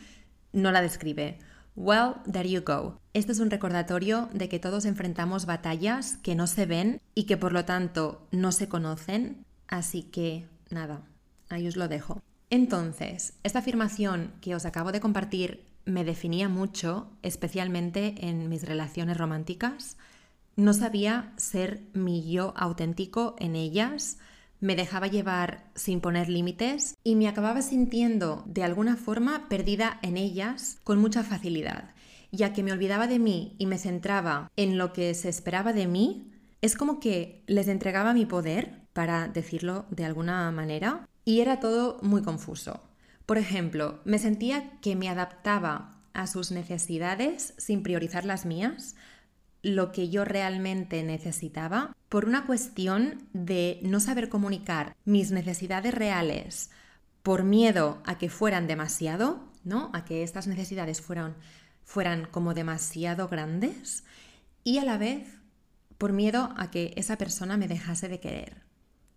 no 0.52 0.72
la 0.72 0.82
describe. 0.82 1.38
Well, 1.74 2.16
there 2.30 2.48
you 2.48 2.62
go. 2.62 2.98
Esto 3.14 3.32
es 3.32 3.38
un 3.38 3.50
recordatorio 3.50 4.28
de 4.32 4.48
que 4.48 4.58
todos 4.58 4.84
enfrentamos 4.84 5.46
batallas 5.46 6.16
que 6.18 6.34
no 6.34 6.46
se 6.46 6.66
ven 6.66 7.00
y 7.14 7.24
que 7.24 7.36
por 7.36 7.52
lo 7.52 7.64
tanto 7.64 8.26
no 8.30 8.50
se 8.52 8.68
conocen, 8.68 9.44
así 9.68 10.02
que 10.02 10.46
nada, 10.70 11.02
ahí 11.48 11.68
os 11.68 11.76
lo 11.76 11.86
dejo. 11.86 12.20
Entonces, 12.50 13.34
esta 13.42 13.60
afirmación 13.60 14.32
que 14.40 14.54
os 14.54 14.64
acabo 14.64 14.90
de 14.90 15.00
compartir 15.00 15.67
me 15.88 16.04
definía 16.04 16.48
mucho, 16.48 17.10
especialmente 17.22 18.14
en 18.28 18.48
mis 18.48 18.62
relaciones 18.62 19.16
románticas. 19.16 19.96
No 20.54 20.74
sabía 20.74 21.32
ser 21.36 21.82
mi 21.94 22.30
yo 22.30 22.52
auténtico 22.56 23.34
en 23.38 23.56
ellas, 23.56 24.18
me 24.60 24.76
dejaba 24.76 25.06
llevar 25.06 25.70
sin 25.74 26.00
poner 26.00 26.28
límites 26.28 26.94
y 27.04 27.14
me 27.14 27.28
acababa 27.28 27.62
sintiendo 27.62 28.42
de 28.46 28.64
alguna 28.64 28.96
forma 28.96 29.48
perdida 29.48 29.98
en 30.02 30.16
ellas 30.16 30.78
con 30.84 30.98
mucha 30.98 31.22
facilidad. 31.22 31.94
Ya 32.32 32.52
que 32.52 32.62
me 32.62 32.72
olvidaba 32.72 33.06
de 33.06 33.18
mí 33.18 33.54
y 33.58 33.66
me 33.66 33.78
centraba 33.78 34.50
en 34.56 34.76
lo 34.76 34.92
que 34.92 35.14
se 35.14 35.28
esperaba 35.28 35.72
de 35.72 35.86
mí, 35.86 36.32
es 36.60 36.76
como 36.76 37.00
que 37.00 37.44
les 37.46 37.68
entregaba 37.68 38.12
mi 38.12 38.26
poder, 38.26 38.82
para 38.92 39.28
decirlo 39.28 39.86
de 39.90 40.04
alguna 40.04 40.50
manera, 40.50 41.08
y 41.24 41.40
era 41.40 41.60
todo 41.60 41.98
muy 42.02 42.22
confuso. 42.22 42.87
Por 43.28 43.36
ejemplo, 43.36 44.00
me 44.06 44.18
sentía 44.18 44.80
que 44.80 44.96
me 44.96 45.10
adaptaba 45.10 46.00
a 46.14 46.26
sus 46.26 46.50
necesidades 46.50 47.52
sin 47.58 47.82
priorizar 47.82 48.24
las 48.24 48.46
mías, 48.46 48.96
lo 49.60 49.92
que 49.92 50.08
yo 50.08 50.24
realmente 50.24 51.02
necesitaba, 51.02 51.94
por 52.08 52.24
una 52.24 52.46
cuestión 52.46 53.28
de 53.34 53.80
no 53.82 54.00
saber 54.00 54.30
comunicar 54.30 54.96
mis 55.04 55.30
necesidades 55.30 55.92
reales 55.92 56.70
por 57.22 57.42
miedo 57.42 58.00
a 58.06 58.16
que 58.16 58.30
fueran 58.30 58.66
demasiado, 58.66 59.52
¿no? 59.62 59.90
A 59.92 60.06
que 60.06 60.22
estas 60.22 60.46
necesidades 60.46 61.02
fueran, 61.02 61.36
fueran 61.84 62.26
como 62.30 62.54
demasiado 62.54 63.28
grandes 63.28 64.04
y 64.64 64.78
a 64.78 64.86
la 64.86 64.96
vez 64.96 65.28
por 65.98 66.14
miedo 66.14 66.54
a 66.56 66.70
que 66.70 66.94
esa 66.96 67.18
persona 67.18 67.58
me 67.58 67.68
dejase 67.68 68.08
de 68.08 68.20
querer. 68.20 68.62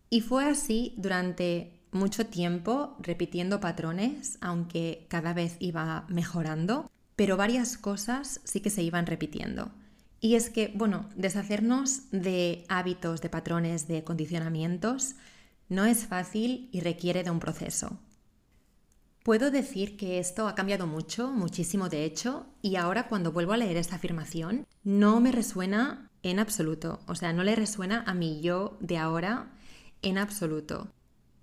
Y 0.10 0.20
fue 0.20 0.44
así 0.44 0.96
durante 0.98 1.81
mucho 1.92 2.26
tiempo 2.26 2.96
repitiendo 3.00 3.60
patrones, 3.60 4.38
aunque 4.42 5.06
cada 5.10 5.34
vez 5.34 5.58
iba 5.60 6.06
mejorando, 6.10 6.90
pero 7.16 7.38
varias 7.38 7.78
cosas 7.78 8.42
sí 8.44 8.62
que 8.62 8.70
se 8.70 8.84
iban 8.84 9.06
repitiendo. 9.06 9.72
Y 10.20 10.36
es 10.36 10.50
que, 10.50 10.72
bueno, 10.76 11.10
deshacernos 11.16 12.12
de 12.12 12.66
hábitos, 12.70 13.22
de 13.22 13.30
patrones, 13.30 13.88
de 13.88 14.04
condicionamientos 14.04 15.16
no 15.68 15.86
es 15.86 16.06
fácil 16.06 16.70
y 16.72 16.82
requiere 16.82 17.24
de 17.24 17.32
un 17.32 17.40
proceso. 17.40 17.98
Puedo 19.24 19.52
decir 19.52 19.98
que 19.98 20.20
esto 20.20 20.48
ha 20.48 20.56
cambiado 20.56 20.88
mucho, 20.88 21.32
muchísimo 21.32 21.90
de 21.90 22.06
hecho, 22.06 22.48
y 22.62 22.76
ahora 22.76 23.08
cuando 23.08 23.32
vuelvo 23.32 23.54
a 23.54 23.58
leer 23.58 23.78
esta 23.78 23.96
afirmación 23.96 24.66
no 24.84 25.20
me 25.20 25.32
resuena 25.32 26.10
en 26.24 26.40
absoluto, 26.40 27.00
o 27.08 27.16
sea, 27.16 27.32
no 27.32 27.44
le 27.44 27.56
resuena 27.56 28.04
a 28.08 28.14
mi 28.14 28.42
yo 28.42 28.78
de 28.80 28.98
ahora 28.98 29.52
en 30.02 30.18
absoluto. 30.18 30.92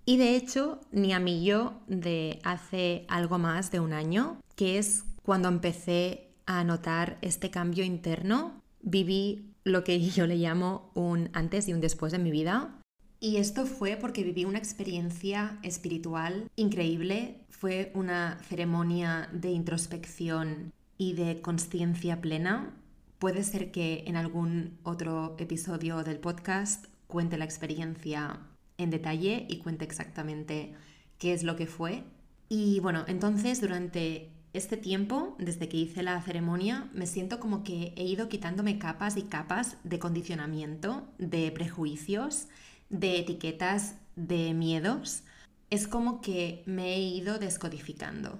Y 0.09 0.17
de 0.17 0.35
hecho, 0.35 0.81
ni 0.91 1.13
a 1.13 1.19
mí 1.19 1.45
yo 1.45 1.83
de 1.85 2.39
hace 2.43 3.05
algo 3.09 3.37
más 3.37 3.69
de 3.69 3.79
un 3.79 3.93
año, 3.93 4.41
que 4.55 4.79
es 4.79 5.03
cuando 5.21 5.49
empecé 5.49 6.31
a 6.47 6.63
notar 6.63 7.19
este 7.21 7.51
cambio 7.51 7.83
interno, 7.83 8.59
viví 8.81 9.53
lo 9.63 9.83
que 9.83 9.99
yo 10.09 10.25
le 10.25 10.37
llamo 10.37 10.89
un 10.95 11.29
antes 11.33 11.67
y 11.67 11.73
un 11.73 11.79
después 11.79 12.11
de 12.11 12.17
mi 12.17 12.31
vida. 12.31 12.81
Y 13.19 13.37
esto 13.37 13.67
fue 13.67 13.97
porque 13.97 14.23
viví 14.23 14.45
una 14.45 14.57
experiencia 14.57 15.59
espiritual 15.61 16.49
increíble. 16.55 17.45
Fue 17.51 17.91
una 17.93 18.39
ceremonia 18.49 19.29
de 19.31 19.51
introspección 19.51 20.73
y 20.97 21.13
de 21.13 21.39
conciencia 21.39 22.19
plena. 22.19 22.73
Puede 23.19 23.43
ser 23.43 23.71
que 23.71 24.05
en 24.07 24.15
algún 24.15 24.79
otro 24.81 25.35
episodio 25.37 26.01
del 26.03 26.17
podcast 26.17 26.87
cuente 27.05 27.37
la 27.37 27.45
experiencia 27.45 28.39
en 28.79 28.89
detalle 28.89 29.45
y 29.47 29.59
cuente 29.59 29.85
exactamente 29.85 30.73
qué 31.19 31.33
es 31.33 31.43
lo 31.43 31.55
que 31.55 31.67
fue. 31.67 32.03
Y 32.47 32.79
bueno, 32.79 33.05
entonces 33.07 33.61
durante 33.61 34.31
este 34.53 34.77
tiempo, 34.77 35.35
desde 35.37 35.69
que 35.69 35.77
hice 35.77 36.01
la 36.01 36.19
ceremonia, 36.23 36.89
me 36.93 37.05
siento 37.05 37.39
como 37.39 37.63
que 37.63 37.93
he 37.95 38.03
ido 38.03 38.29
quitándome 38.29 38.79
capas 38.79 39.15
y 39.17 39.23
capas 39.23 39.77
de 39.83 39.99
condicionamiento, 39.99 41.07
de 41.19 41.51
prejuicios, 41.51 42.47
de 42.89 43.19
etiquetas, 43.19 43.95
de 44.15 44.55
miedos. 44.55 45.21
Es 45.69 45.87
como 45.87 46.21
que 46.21 46.63
me 46.65 46.95
he 46.95 46.99
ido 46.99 47.37
descodificando. 47.37 48.39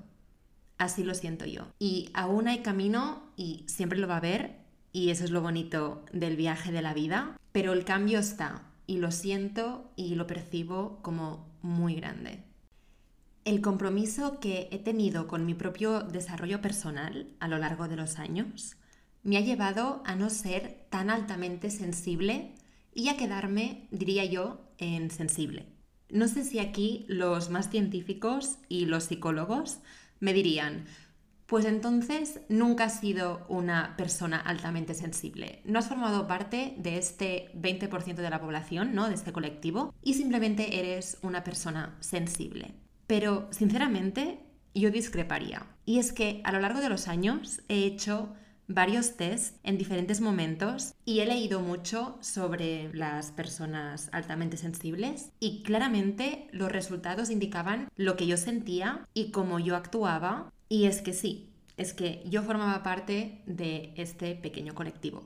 Así 0.80 1.04
lo 1.04 1.14
siento 1.14 1.46
yo. 1.46 1.68
Y 1.78 2.10
aún 2.16 2.48
hay 2.48 2.60
camino 2.60 3.22
y 3.36 3.66
siempre 3.68 4.00
lo 4.00 4.08
va 4.08 4.16
a 4.16 4.18
haber, 4.18 4.58
y 4.92 5.10
eso 5.10 5.24
es 5.24 5.30
lo 5.30 5.42
bonito 5.42 6.04
del 6.12 6.36
viaje 6.36 6.72
de 6.72 6.82
la 6.82 6.96
vida, 6.96 7.38
pero 7.52 7.74
el 7.74 7.86
cambio 7.86 8.18
está 8.18 8.64
y 8.90 8.98
lo 8.98 9.12
siento 9.12 9.92
y 9.96 10.16
lo 10.16 10.26
percibo 10.26 10.98
como 11.04 11.48
muy 11.62 11.94
grande. 11.94 12.44
El 13.46 13.62
compromiso 13.62 14.40
que 14.40 14.68
he 14.72 14.80
tenido 14.80 15.28
con 15.28 15.46
mi 15.46 15.54
propio 15.54 16.02
desarrollo 16.02 16.60
personal 16.60 17.28
a 17.40 17.48
lo 17.48 17.60
largo 17.60 17.88
de 17.88 17.96
los 17.96 18.18
años 18.18 18.78
me 19.22 19.38
ha 19.38 19.42
llevado 19.42 20.02
a 20.08 20.16
no 20.16 20.32
ser 20.32 20.88
tan 20.90 21.12
altamente 21.12 21.70
sensible 21.70 22.56
y 22.92 23.10
a 23.10 23.16
quedarme, 23.16 23.88
diría 23.92 24.26
yo, 24.26 24.60
en 24.80 25.12
sensible. 25.12 25.68
No 26.10 26.28
sé 26.28 26.44
si 26.44 26.58
aquí 26.58 27.06
los 27.08 27.52
más 27.52 27.70
científicos 27.70 28.58
y 28.70 28.88
los 28.88 29.04
psicólogos 29.04 29.82
me 30.20 30.34
dirían, 30.34 30.86
pues 31.50 31.66
entonces 31.66 32.42
nunca 32.48 32.84
has 32.86 33.00
sido 33.00 33.44
una 33.50 33.96
persona 33.98 34.38
altamente 34.38 34.94
sensible. 34.94 35.64
No 35.66 35.80
has 35.80 35.88
formado 35.88 36.28
parte 36.28 36.76
de 36.78 37.00
este 37.00 37.50
20% 37.56 38.14
de 38.14 38.30
la 38.30 38.40
población, 38.40 38.94
¿no? 38.94 39.10
De 39.10 39.16
este 39.16 39.34
colectivo, 39.34 39.96
y 40.04 40.14
simplemente 40.14 40.80
eres 40.80 41.18
una 41.24 41.44
persona 41.44 41.98
sensible. 42.02 42.76
Pero, 43.08 43.48
sinceramente, 43.50 44.44
yo 44.76 44.92
discreparía. 44.92 45.66
Y 45.86 45.98
es 45.98 46.14
que 46.14 46.42
a 46.44 46.52
lo 46.52 46.60
largo 46.60 46.82
de 46.82 46.90
los 46.90 47.08
años 47.08 47.64
he 47.68 47.84
hecho 47.84 48.36
varios 48.68 49.18
tests 49.18 49.60
en 49.64 49.80
diferentes 49.80 50.22
momentos 50.22 50.94
y 51.04 51.22
he 51.22 51.26
leído 51.26 51.62
mucho 51.62 52.20
sobre 52.22 52.94
las 52.94 53.32
personas 53.32 54.10
altamente 54.12 54.58
sensibles 54.58 55.32
y 55.40 55.64
claramente 55.64 56.48
los 56.52 56.72
resultados 56.72 57.32
indicaban 57.32 57.90
lo 57.96 58.16
que 58.16 58.28
yo 58.28 58.38
sentía 58.38 59.08
y 59.16 59.32
cómo 59.32 59.58
yo 59.58 59.76
actuaba 59.76 60.54
y 60.70 60.86
es 60.86 61.02
que 61.02 61.14
sí, 61.14 61.50
es 61.76 61.94
que 61.94 62.24
yo 62.30 62.44
formaba 62.44 62.84
parte 62.84 63.42
de 63.48 63.92
este 63.98 64.36
pequeño 64.36 64.76
colectivo. 64.76 65.24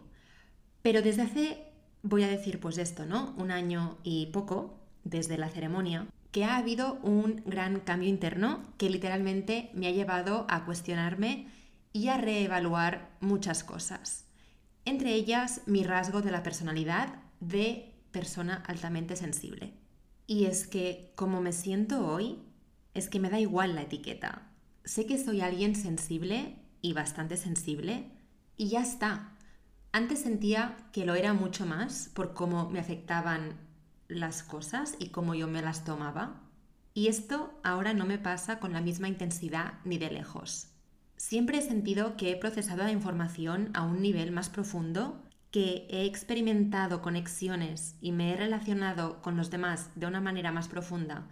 Pero 0.82 1.02
desde 1.02 1.24
hace, 1.24 1.68
voy 2.02 2.24
a 2.24 2.28
decir 2.28 2.60
pues 2.60 2.78
esto, 2.78 3.06
¿no? 3.06 3.36
Un 3.38 3.52
año 3.52 3.98
y 4.04 4.28
poco, 4.28 4.80
desde 5.04 5.38
la 5.38 5.50
ceremonia, 5.50 6.08
que 6.32 6.46
ha 6.46 6.58
habido 6.58 6.94
un 7.04 7.44
gran 7.46 7.82
cambio 7.82 8.08
interno 8.08 8.64
que 8.78 8.90
literalmente 8.90 9.70
me 9.74 9.88
ha 9.88 9.92
llevado 9.92 10.46
a 10.50 10.64
cuestionarme 10.64 11.48
y 11.92 12.08
a 12.08 12.18
reevaluar 12.18 13.12
muchas 13.20 13.64
cosas. 13.64 14.26
Entre 14.86 15.14
ellas, 15.14 15.62
mi 15.66 15.84
rasgo 15.84 16.22
de 16.22 16.32
la 16.32 16.44
personalidad 16.44 17.16
de 17.40 17.94
persona 18.12 18.64
altamente 18.68 19.16
sensible. 19.16 19.74
Y 20.26 20.46
es 20.46 20.68
que 20.68 21.12
como 21.16 21.42
me 21.42 21.52
siento 21.52 22.08
hoy, 22.08 22.40
es 22.94 23.10
que 23.10 23.20
me 23.20 23.30
da 23.30 23.40
igual 23.40 23.76
la 23.76 23.82
etiqueta 23.82 24.53
sé 24.84 25.06
que 25.06 25.18
soy 25.18 25.42
alguien 25.42 25.76
sensible 25.76 26.56
y 26.82 26.94
bastante 26.94 27.38
sensible 27.38 28.12
y 28.58 28.70
ya 28.70 28.82
está. 28.82 29.38
Antes 29.92 30.20
sentía 30.20 30.78
que 30.92 31.06
lo 31.06 31.16
era 31.16 31.34
mucho 31.34 31.66
más 31.66 32.10
por 32.14 32.34
cómo 32.34 32.70
me 32.70 32.80
afectaban 32.80 33.58
las 34.08 34.44
cosas 34.44 34.96
y 35.00 35.10
cómo 35.10 35.36
yo 35.36 35.48
me 35.48 35.62
las 35.62 35.84
tomaba. 35.84 36.42
Y 36.94 37.08
esto 37.08 37.60
ahora 37.64 37.94
no 37.94 38.06
me 38.06 38.18
pasa 38.18 38.60
con 38.60 38.74
la 38.74 38.82
misma 38.82 39.08
intensidad 39.08 39.76
ni 39.84 39.98
de 39.98 40.12
lejos. 40.12 40.68
Siempre 41.18 41.60
he 41.60 41.62
sentido 41.62 42.18
que 42.18 42.32
he 42.32 42.36
procesado 42.36 42.84
la 42.84 42.92
información 42.92 43.70
a 43.74 43.84
un 43.84 44.02
nivel 44.02 44.32
más 44.32 44.50
profundo 44.50 45.24
que 45.52 45.88
he 45.90 46.06
experimentado 46.06 47.02
conexiones 47.02 47.96
y 48.02 48.12
me 48.12 48.34
he 48.34 48.36
relacionado 48.36 49.22
con 49.22 49.38
los 49.38 49.50
demás 49.52 49.92
de 49.96 50.08
una 50.08 50.20
manera 50.20 50.52
más 50.52 50.68
profunda 50.68 51.28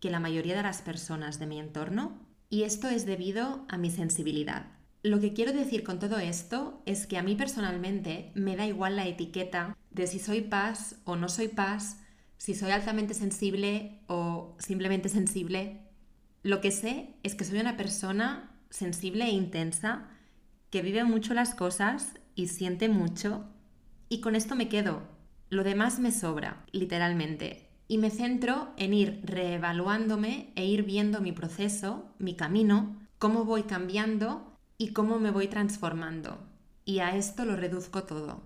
que 0.00 0.10
la 0.10 0.20
mayoría 0.20 0.56
de 0.56 0.62
las 0.62 0.82
personas 0.82 1.38
de 1.38 1.46
mi 1.46 1.58
entorno, 1.58 2.23
y 2.50 2.62
esto 2.62 2.88
es 2.88 3.06
debido 3.06 3.64
a 3.68 3.76
mi 3.76 3.90
sensibilidad. 3.90 4.66
Lo 5.02 5.20
que 5.20 5.34
quiero 5.34 5.52
decir 5.52 5.84
con 5.84 5.98
todo 5.98 6.18
esto 6.18 6.82
es 6.86 7.06
que 7.06 7.18
a 7.18 7.22
mí 7.22 7.36
personalmente 7.36 8.32
me 8.34 8.56
da 8.56 8.66
igual 8.66 8.96
la 8.96 9.06
etiqueta 9.06 9.76
de 9.90 10.06
si 10.06 10.18
soy 10.18 10.40
paz 10.40 10.96
o 11.04 11.16
no 11.16 11.28
soy 11.28 11.48
paz, 11.48 11.98
si 12.38 12.54
soy 12.54 12.70
altamente 12.70 13.12
sensible 13.14 14.00
o 14.06 14.56
simplemente 14.58 15.08
sensible. 15.08 15.82
Lo 16.42 16.60
que 16.60 16.70
sé 16.70 17.14
es 17.22 17.34
que 17.34 17.44
soy 17.44 17.60
una 17.60 17.76
persona 17.76 18.56
sensible 18.70 19.24
e 19.24 19.30
intensa 19.30 20.08
que 20.70 20.82
vive 20.82 21.04
mucho 21.04 21.34
las 21.34 21.54
cosas 21.54 22.14
y 22.34 22.48
siente 22.48 22.88
mucho 22.88 23.46
y 24.08 24.20
con 24.20 24.36
esto 24.36 24.54
me 24.54 24.68
quedo. 24.68 25.02
Lo 25.50 25.64
demás 25.64 25.98
me 25.98 26.12
sobra, 26.12 26.64
literalmente. 26.72 27.68
Y 27.86 27.98
me 27.98 28.10
centro 28.10 28.72
en 28.76 28.94
ir 28.94 29.20
reevaluándome 29.24 30.52
e 30.56 30.64
ir 30.64 30.84
viendo 30.84 31.20
mi 31.20 31.32
proceso, 31.32 32.06
mi 32.18 32.34
camino, 32.34 32.96
cómo 33.18 33.44
voy 33.44 33.64
cambiando 33.64 34.58
y 34.78 34.92
cómo 34.92 35.18
me 35.18 35.30
voy 35.30 35.48
transformando. 35.48 36.38
Y 36.84 37.00
a 37.00 37.14
esto 37.16 37.44
lo 37.44 37.56
reduzco 37.56 38.04
todo. 38.04 38.42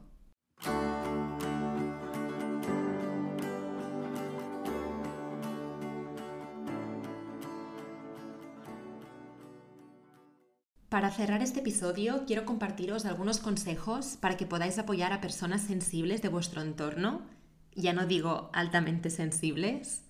Para 10.89 11.11
cerrar 11.11 11.43
este 11.43 11.61
episodio, 11.61 12.25
quiero 12.27 12.45
compartiros 12.45 13.05
algunos 13.05 13.39
consejos 13.39 14.17
para 14.21 14.37
que 14.37 14.47
podáis 14.47 14.79
apoyar 14.79 15.13
a 15.13 15.21
personas 15.21 15.61
sensibles 15.61 16.23
de 16.23 16.29
vuestro 16.29 16.63
entorno, 16.63 17.23
ya 17.79 17.93
no 17.93 18.07
digo 18.07 18.51
altamente 18.53 19.11
sensibles. 19.11 20.05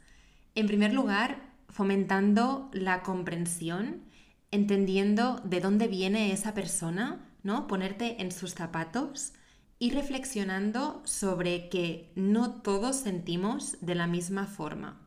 En 0.55 0.67
primer 0.67 0.93
lugar, 0.93 1.53
fomentando 1.69 2.71
la 2.73 3.03
comprensión 3.03 4.09
entendiendo 4.51 5.41
de 5.45 5.61
dónde 5.61 5.89
viene 5.89 6.33
esa 6.33 6.55
persona, 6.55 7.27
¿no? 7.43 7.67
Ponerte 7.67 8.23
en 8.23 8.33
sus 8.33 8.55
zapatos 8.55 9.33
y 9.79 9.91
reflexionando 9.91 11.03
sobre 11.05 11.69
que 11.69 12.11
no 12.15 12.63
todos 12.63 12.97
sentimos 12.97 13.77
de 13.81 13.95
la 13.95 14.07
misma 14.07 14.47
forma. 14.47 15.01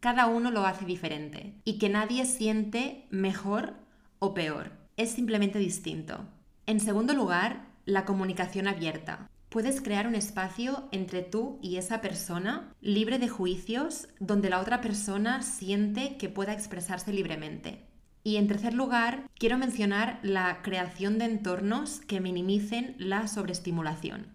Cada 0.00 0.26
uno 0.26 0.50
lo 0.50 0.66
hace 0.66 0.84
diferente 0.84 1.54
y 1.64 1.78
que 1.78 1.88
nadie 1.88 2.24
siente 2.26 3.06
mejor 3.10 3.74
o 4.18 4.34
peor. 4.34 4.72
Es 4.96 5.10
simplemente 5.12 5.58
distinto. 5.58 6.26
En 6.66 6.80
segundo 6.80 7.14
lugar, 7.14 7.66
la 7.84 8.04
comunicación 8.04 8.68
abierta. 8.68 9.30
Puedes 9.48 9.80
crear 9.80 10.06
un 10.06 10.14
espacio 10.14 10.88
entre 10.92 11.22
tú 11.22 11.58
y 11.62 11.76
esa 11.76 12.02
persona 12.02 12.74
libre 12.82 13.18
de 13.18 13.28
juicios 13.28 14.08
donde 14.20 14.50
la 14.50 14.60
otra 14.60 14.82
persona 14.82 15.40
siente 15.40 16.18
que 16.18 16.28
pueda 16.28 16.52
expresarse 16.52 17.14
libremente. 17.14 17.86
Y 18.22 18.36
en 18.36 18.46
tercer 18.46 18.74
lugar, 18.74 19.26
quiero 19.38 19.56
mencionar 19.56 20.20
la 20.22 20.60
creación 20.60 21.18
de 21.18 21.24
entornos 21.24 22.00
que 22.00 22.20
minimicen 22.20 22.94
la 22.98 23.26
sobreestimulación. 23.26 24.26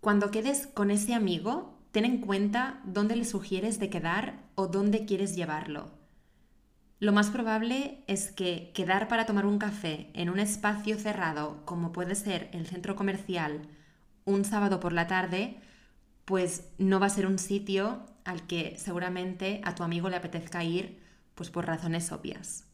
Cuando 0.00 0.30
quedes 0.30 0.68
con 0.68 0.92
ese 0.92 1.14
amigo, 1.14 1.80
ten 1.90 2.04
en 2.04 2.18
cuenta 2.18 2.80
dónde 2.84 3.16
le 3.16 3.24
sugieres 3.24 3.80
de 3.80 3.90
quedar 3.90 4.44
o 4.54 4.68
dónde 4.68 5.06
quieres 5.06 5.34
llevarlo. 5.34 5.90
Lo 7.00 7.12
más 7.12 7.30
probable 7.30 8.04
es 8.06 8.30
que 8.30 8.70
quedar 8.74 9.08
para 9.08 9.26
tomar 9.26 9.44
un 9.44 9.58
café 9.58 10.10
en 10.14 10.30
un 10.30 10.38
espacio 10.38 10.96
cerrado 10.98 11.62
como 11.64 11.90
puede 11.90 12.14
ser 12.14 12.48
el 12.52 12.66
centro 12.68 12.94
comercial 12.94 13.62
un 14.24 14.44
sábado 14.44 14.80
por 14.80 14.92
la 14.92 15.06
tarde, 15.06 15.56
pues 16.24 16.68
no 16.78 17.00
va 17.00 17.06
a 17.06 17.10
ser 17.10 17.26
un 17.26 17.38
sitio 17.38 18.06
al 18.24 18.46
que 18.46 18.76
seguramente 18.78 19.60
a 19.64 19.74
tu 19.74 19.82
amigo 19.82 20.08
le 20.08 20.16
apetezca 20.16 20.64
ir 20.64 21.00
pues 21.34 21.50
por 21.50 21.66
razones 21.66 22.12
obvias. 22.12 22.64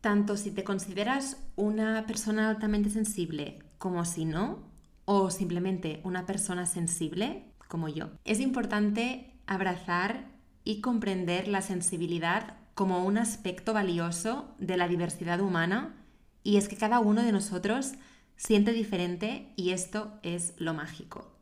Tanto 0.00 0.36
si 0.36 0.50
te 0.50 0.64
consideras 0.64 1.38
una 1.56 2.06
persona 2.06 2.50
altamente 2.50 2.90
sensible 2.90 3.58
como 3.78 4.04
si 4.04 4.24
no, 4.24 4.68
o 5.10 5.30
simplemente 5.30 6.02
una 6.04 6.26
persona 6.26 6.66
sensible 6.66 7.44
como 7.66 7.88
yo. 7.88 8.10
Es 8.26 8.40
importante 8.40 9.32
abrazar 9.46 10.26
y 10.64 10.82
comprender 10.82 11.48
la 11.48 11.62
sensibilidad 11.62 12.58
como 12.74 13.02
un 13.02 13.16
aspecto 13.16 13.72
valioso 13.72 14.54
de 14.58 14.76
la 14.76 14.86
diversidad 14.86 15.40
humana 15.40 15.96
y 16.44 16.58
es 16.58 16.68
que 16.68 16.76
cada 16.76 17.00
uno 17.00 17.22
de 17.22 17.32
nosotros 17.32 17.94
siente 18.38 18.72
diferente 18.72 19.52
y 19.56 19.70
esto 19.70 20.18
es 20.22 20.54
lo 20.56 20.72
mágico. 20.72 21.34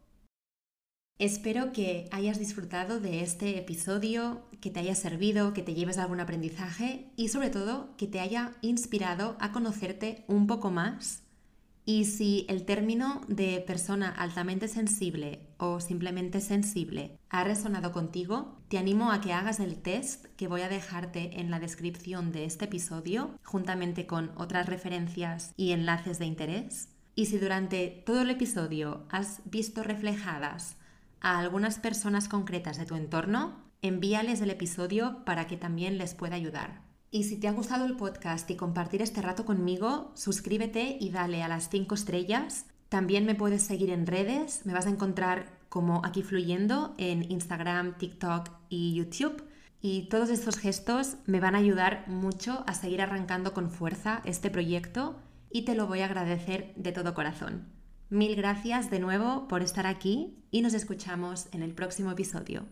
Espero 1.18 1.72
que 1.72 2.08
hayas 2.10 2.38
disfrutado 2.38 3.00
de 3.00 3.22
este 3.22 3.58
episodio, 3.58 4.42
que 4.60 4.70
te 4.70 4.80
haya 4.80 4.94
servido, 4.94 5.54
que 5.54 5.62
te 5.62 5.72
lleves 5.72 5.96
algún 5.96 6.20
aprendizaje 6.20 7.10
y 7.16 7.28
sobre 7.28 7.48
todo 7.48 7.96
que 7.96 8.06
te 8.06 8.20
haya 8.20 8.52
inspirado 8.60 9.36
a 9.40 9.52
conocerte 9.52 10.24
un 10.26 10.46
poco 10.46 10.70
más. 10.70 11.22
Y 11.88 12.04
si 12.06 12.46
el 12.48 12.64
término 12.64 13.20
de 13.28 13.62
persona 13.64 14.08
altamente 14.10 14.66
sensible 14.66 15.46
o 15.56 15.78
simplemente 15.78 16.40
sensible 16.40 17.16
ha 17.30 17.44
resonado 17.44 17.92
contigo, 17.92 18.58
te 18.66 18.76
animo 18.76 19.12
a 19.12 19.20
que 19.20 19.32
hagas 19.32 19.60
el 19.60 19.76
test 19.76 20.26
que 20.36 20.48
voy 20.48 20.62
a 20.62 20.68
dejarte 20.68 21.38
en 21.38 21.48
la 21.48 21.60
descripción 21.60 22.32
de 22.32 22.44
este 22.44 22.64
episodio, 22.64 23.38
juntamente 23.44 24.04
con 24.04 24.32
otras 24.36 24.66
referencias 24.66 25.52
y 25.56 25.70
enlaces 25.70 26.18
de 26.18 26.26
interés. 26.26 26.88
Y 27.14 27.26
si 27.26 27.38
durante 27.38 28.02
todo 28.04 28.22
el 28.22 28.30
episodio 28.30 29.04
has 29.08 29.40
visto 29.44 29.84
reflejadas 29.84 30.78
a 31.20 31.38
algunas 31.38 31.78
personas 31.78 32.28
concretas 32.28 32.78
de 32.78 32.86
tu 32.86 32.96
entorno, 32.96 33.62
envíales 33.80 34.40
el 34.40 34.50
episodio 34.50 35.24
para 35.24 35.46
que 35.46 35.56
también 35.56 35.98
les 35.98 36.16
pueda 36.16 36.34
ayudar. 36.34 36.85
Y 37.16 37.24
si 37.24 37.38
te 37.38 37.48
ha 37.48 37.52
gustado 37.52 37.86
el 37.86 37.96
podcast 37.96 38.50
y 38.50 38.56
compartir 38.56 39.00
este 39.00 39.22
rato 39.22 39.46
conmigo, 39.46 40.12
suscríbete 40.12 40.98
y 41.00 41.08
dale 41.08 41.42
a 41.42 41.48
las 41.48 41.70
5 41.70 41.94
estrellas. 41.94 42.66
También 42.90 43.24
me 43.24 43.34
puedes 43.34 43.62
seguir 43.62 43.88
en 43.88 44.06
redes, 44.06 44.66
me 44.66 44.74
vas 44.74 44.84
a 44.84 44.90
encontrar 44.90 45.50
como 45.70 46.04
aquí 46.04 46.22
fluyendo 46.22 46.94
en 46.98 47.22
Instagram, 47.32 47.96
TikTok 47.96 48.50
y 48.68 48.92
YouTube. 48.92 49.42
Y 49.80 50.10
todos 50.10 50.28
estos 50.28 50.58
gestos 50.58 51.16
me 51.24 51.40
van 51.40 51.54
a 51.54 51.58
ayudar 51.60 52.06
mucho 52.06 52.64
a 52.66 52.74
seguir 52.74 53.00
arrancando 53.00 53.54
con 53.54 53.70
fuerza 53.70 54.20
este 54.26 54.50
proyecto 54.50 55.16
y 55.50 55.62
te 55.62 55.74
lo 55.74 55.86
voy 55.86 56.00
a 56.00 56.04
agradecer 56.04 56.74
de 56.76 56.92
todo 56.92 57.14
corazón. 57.14 57.64
Mil 58.10 58.36
gracias 58.36 58.90
de 58.90 59.00
nuevo 59.00 59.48
por 59.48 59.62
estar 59.62 59.86
aquí 59.86 60.36
y 60.50 60.60
nos 60.60 60.74
escuchamos 60.74 61.48
en 61.52 61.62
el 61.62 61.72
próximo 61.72 62.10
episodio. 62.12 62.66